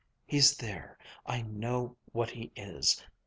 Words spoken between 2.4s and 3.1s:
is.